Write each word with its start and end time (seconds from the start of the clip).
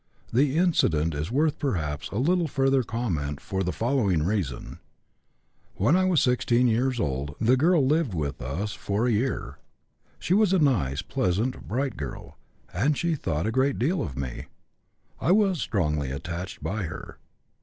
The 0.33 0.57
incident 0.57 1.13
is 1.13 1.29
worth 1.29 1.59
perhaps 1.59 2.09
a 2.09 2.15
little 2.17 2.47
further 2.47 2.81
comment 2.81 3.39
for 3.39 3.61
the 3.61 3.71
following 3.71 4.23
reason: 4.23 4.79
When 5.75 5.95
I 5.95 6.05
was 6.05 6.21
16 6.23 6.67
years 6.67 6.99
old 6.99 7.35
the 7.39 7.55
girl 7.55 7.85
lived 7.85 8.15
with 8.15 8.41
us 8.41 8.73
for 8.73 9.05
a 9.05 9.11
year. 9.11 9.59
She 10.17 10.33
was 10.33 10.53
a 10.53 10.57
nice, 10.57 11.03
pleasant, 11.03 11.67
bright 11.67 11.97
girl, 11.97 12.35
and 12.73 12.97
she 12.97 13.13
thought 13.13 13.45
a 13.45 13.51
great 13.51 13.77
deal 13.77 14.01
of 14.01 14.17
me. 14.17 14.47
I 15.19 15.33
was 15.33 15.61
strongly 15.61 16.09
attracted 16.09 16.63
by 16.63 16.85
her. 16.85 17.19